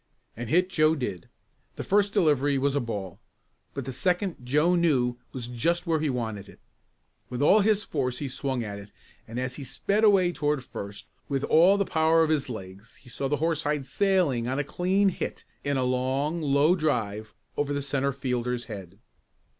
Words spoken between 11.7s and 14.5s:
the power of his legs he saw the horsehide sailing